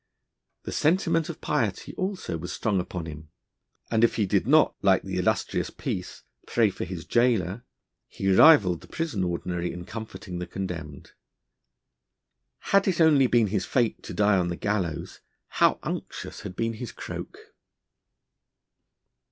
[0.63, 3.29] The sentiment of piety also was strong upon him,
[3.91, 7.63] and if he did not, like the illustrious Peace, pray for his jailer,
[8.07, 11.11] he rivalled the Prison Ordinary in comforting the condemned.
[12.73, 15.19] Had it only been his fate to die on the gallows,
[15.49, 17.37] how unctuous had been his croak!